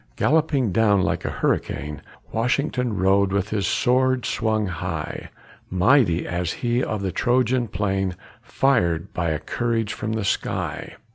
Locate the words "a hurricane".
1.25-2.01